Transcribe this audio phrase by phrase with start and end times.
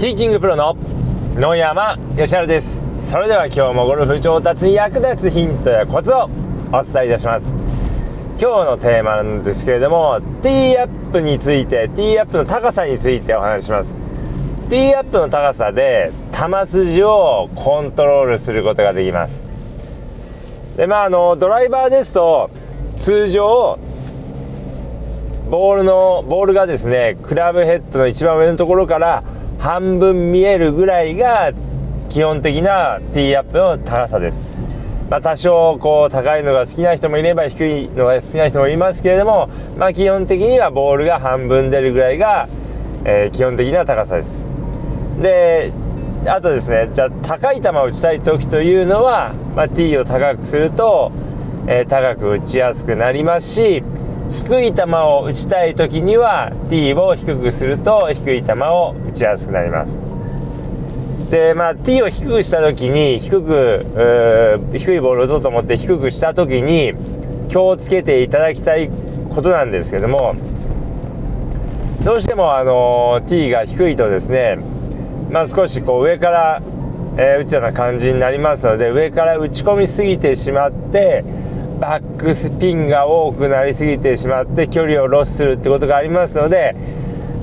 [0.00, 0.76] ティーチングプロの
[1.36, 2.80] 野山義晴です。
[2.96, 6.28] それでは今日もゴルフ上達に役立つヒントやコツを
[6.72, 7.54] お伝えいたします。
[8.40, 13.94] 今日のテーマなんですけれどもティーアップについてティーアップの高さについてお話しします。
[14.68, 19.44] ティーアップの高さで球筋をコントロールすることができます。
[20.76, 22.50] でまああのドライバーですと
[22.96, 23.78] 通常
[25.50, 29.22] ボールのボールがですねクラブヘッドの一番上のところから
[29.64, 31.54] 半分見えるぐらいが
[32.10, 34.38] 基本的なティーアップの高さです、
[35.08, 42.46] まあ、多少こう高いのが好きな人もいれば低いのが好きな人もいますけれども、まあ、基本的にはボールが半分出るぐらいが、
[43.06, 44.30] えー、基本的な高さです。
[45.22, 45.72] で
[46.26, 51.10] あとですねじゃあ高い球を打ちたい時というのは、まあ、ティーを高くすると、
[51.68, 53.82] えー、高く打ちやすくなりますし
[54.30, 60.14] 低い球を打ちたい時には T を低くすると低い球を打ちやすくなります。
[61.30, 63.86] でまあ T を低くした時に低く
[64.72, 66.92] 低いボールを打とうと思って低くした時に
[67.48, 68.90] 気をつけていただきたい
[69.34, 70.36] ことなんですけども
[72.04, 74.58] どうしてもあの T が低いとですね
[75.30, 76.62] まあ少しこう上から、
[77.16, 81.24] えー、打つような感じになりますので上から打ち込みすぎてしまって
[81.80, 86.76] バックスピンが多くなりすぎてしまって距離をロスするってことがありますので、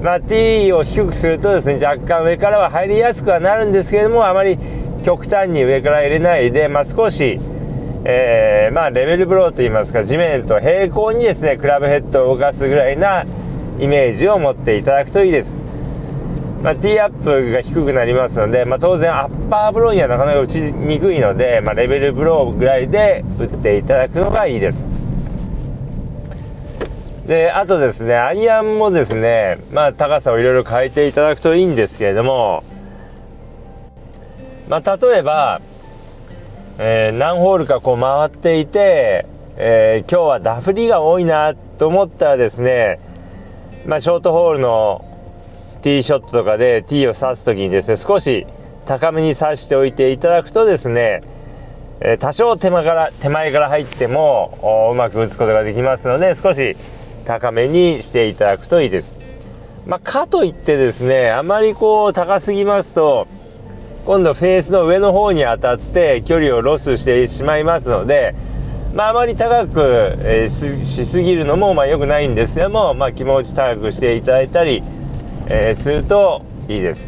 [0.02, 4.58] まあ、T を低くするとですね若干上からは入りやすくはなるんですけれどもあまり
[5.04, 7.40] 極端に上から入れないで、まあ、少し、
[8.06, 13.26] えー、まあ、レベルブローといいますか地面と平行にですねクラブヘッドを動かすぐらいな
[13.80, 15.61] イメージを持っていただくといいです。
[16.62, 24.86] まあ、ティーアップが低くなりますので、まあ、当然アッパーブローにはなかなか打ちにくいので、まあ、レベルブローぐらいで打っていただくのがいいです。
[27.26, 32.64] であとですねアイアンもですね、まあ、高さをいろいろ変えていただくといいんですけれども、
[34.68, 35.62] まあ、例えば、
[36.78, 39.26] えー、何ホールかこう回っていて、
[39.56, 43.00] えー、今日はダフりが多いなと思ったらですね、
[43.86, 45.06] まあ、ショートホールの
[45.82, 48.46] ティーショットとかでティーを刺す時にですね少し
[48.86, 51.22] 高めに刺しておいていただくとですね、
[52.20, 56.76] 多少手間から手前から入ってもうまく打つことができますので少し
[57.26, 59.12] 高めにしていただくといいです。
[59.86, 63.28] まあ、かといってですねあまりこう高すぎますと
[64.06, 68.36] 今度フェースの上の方に当たって距離をロスしてしまいますので、
[68.94, 74.84] まあ、あまり高く、え、しすぎるのもまあ良くないんですけども、まあ、気持ち高くしていただいたり
[75.54, 77.06] えー、するといいです。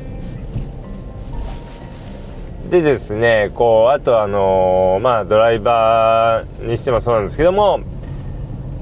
[2.70, 7.82] でですねこうあとあのー、まあドライバーにしてもそうなんですけども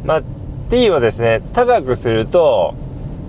[0.03, 0.23] まあ
[0.71, 2.73] T をですね高くすると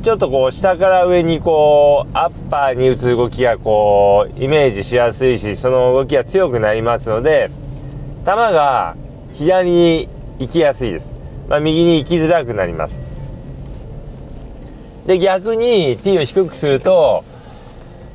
[0.04, 7.50] ちょっとこう下から上にこうアッパーに打つ動きがこうイメージしやすいしその動きが強くなりますので
[8.20, 8.96] 球が
[9.34, 11.12] 左に行きやすいです、
[11.48, 13.11] まあ、右に行きづらくなります
[15.06, 17.24] で、逆に T を低くすると、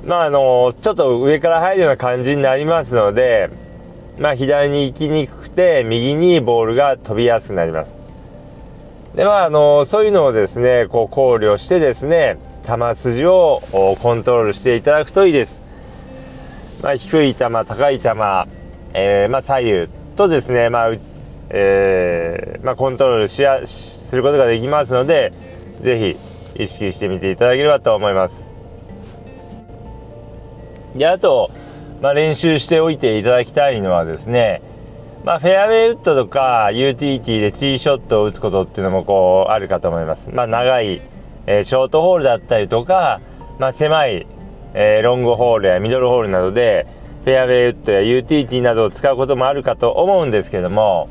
[0.05, 3.49] まあ、あの、ちょっと上から入るような感じになりますので、
[4.17, 7.93] まあ、左に行きにくくて、右にボールが飛びやすくなります。
[9.15, 13.61] で、まあ、あの、そういうのをですね、こう考慮してですね、球筋を
[14.01, 15.61] コントロールしていただくといいです。
[16.81, 18.09] まあ、低い球、高い球、
[18.93, 20.91] えー、まあ、左右とですね、まあ、
[21.49, 25.33] えー、まあ、コントロールしや、することができますので、
[25.81, 28.47] ぜひ、意識してみていただければと思います。
[30.95, 31.51] で、あと、
[32.01, 34.61] まあ、練習しておいていただきたいのはですね、
[35.23, 40.29] まあ、フェアウェイウッドとかユーティリティでティーショットを打つことっていうのもこうあるかと思います。
[40.31, 41.01] まあ、長い、
[41.47, 43.19] えー、ショートホールだったりとか、
[43.59, 44.27] まあ、狭い、
[44.73, 46.87] えー、ロングホールやミドルホールなどで
[47.23, 51.09] フェアウェイウッドやユーティリティなどを使うこともあるかと思うんですけども、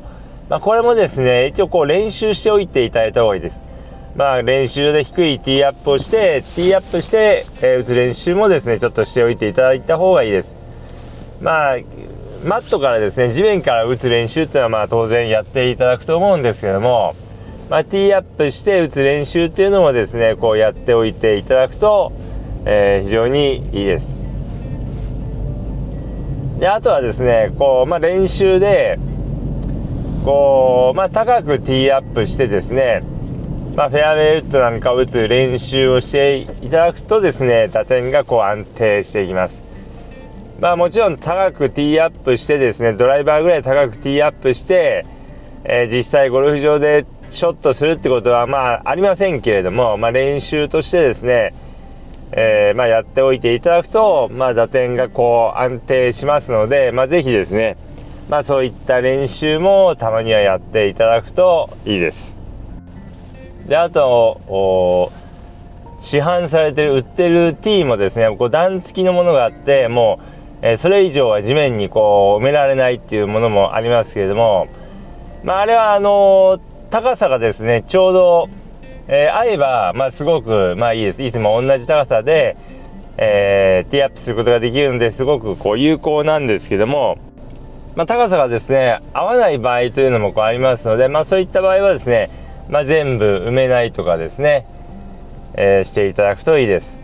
[0.49, 3.61] まあ、これもですね一応こう練習しておいていただいた方がいいです。
[4.17, 10.55] まあ、練習で低いティーアップをして、ティーアップして、えー、打つ練習もですね、ちょっとしておいていただいた方がいいです。
[11.39, 11.77] まあ、
[12.43, 17.15] マットからですね、地面から打つ練習っていうのはまあ当然やっていただくと思うんですけども、
[17.69, 22.11] まあ、ティーアップして打つ練習っていうのもですね、こうやっておいていただくと、
[22.65, 24.17] えー、非常にいいです。
[26.59, 28.97] で、あとはですね、こう、まあ、練習で、
[30.25, 33.03] こう、まあ、高くティーアップしてですね、
[33.77, 39.61] まあ、フェアウェイウッドなんかを打つ練習をしていただくとですね打点がこう安定していきます
[40.59, 45.05] まあもちろん高くティーアップしてですねドライバーぐらい高くティーアップして、
[45.63, 51.53] えー、実際ゴルフ場でショットするってことはまあありませんけれども、まあ、練習としてですね
[52.31, 57.77] えー、まあ、やっておいていただくと、まあ、打点がこう安定しますので、まあ、ぜひですね、
[58.27, 62.36] まあ、そういった練習もたまにはやっていただくといいです。
[63.67, 65.11] であと
[65.99, 70.19] 市販されてる売ってるティーもですねこう段付きのものがあっても
[70.61, 74.67] う、えー、それ以上は地面にこう埋められないっていうものもありますけれども、
[75.43, 76.59] まあ、あれはあのー、
[76.91, 78.49] 高さがですねちょうど
[79.09, 81.23] えー、合えば、まあ、すごく、まあいいです。
[81.23, 82.57] いつも同じ高さで、
[83.17, 87.17] え、ティーアップすることができるんですごくこう有効なんですけども、
[87.95, 92.29] まあ、高さがですね、合わない場合というのもこうありますので、まあそういった場合はですね、
[92.69, 94.65] まあ、全部埋めないとかですね、
[95.53, 96.97] えー、していただくといいです。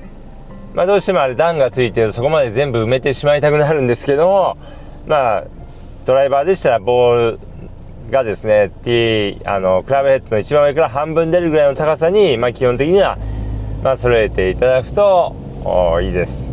[0.73, 4.57] まあどうしてもあれ段がついてるとそこまで全部埋めてしまいたくなるんですけども、
[5.05, 5.43] まあ
[6.05, 7.39] ドライバーでしたらボール
[8.09, 13.17] がですね T あのクラブヘッドの一番上から半分出るぐらいの高さに、まあ、基本的には、
[13.83, 15.35] まあ、揃えていただくと
[16.01, 16.51] いいです。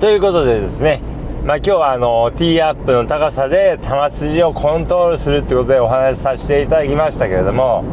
[0.00, 1.00] ということでですね、
[1.46, 7.84] まあ、今日はあのティーアップの高さで球筋をコントロールするってことでお話しさせていただきましたけれども、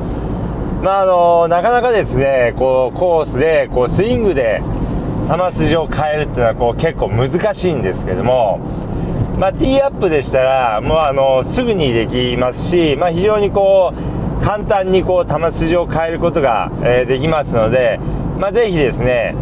[0.81, 4.63] まあ、あのなかなかですねこうコースでこうスイングで
[5.29, 8.59] 球筋を変えるっていうのはこう結構難しいんですけども
[9.38, 18.00] まあ、ティーアップでしたらもうあのすぐにできますし、まあ、非常にこう簡単にこう球筋を変えることが、え、できますので、
[18.39, 19.35] まあ、ぜひですね、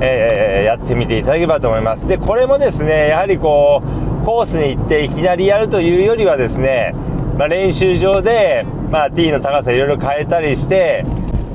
[0.00, 2.06] えー、やってみていただければと思います。
[2.06, 3.82] でこれもですねやはりこ
[4.22, 6.94] うコースに行っていきなりやるというよりはですね、
[7.38, 11.04] まあ、練習場で、まあ、ティーの高さいろいろ変えたりして、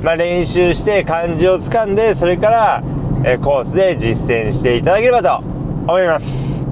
[0.02, 2.84] まあ、練習して感じをつかんでそれから、
[3.26, 6.64] えー、コースで実践していただければと思います。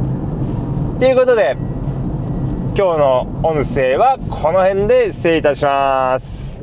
[0.99, 1.55] ということで
[2.75, 6.58] 今日の音声はこの辺で失礼いたします。